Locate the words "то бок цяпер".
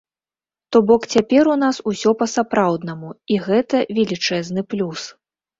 0.75-1.49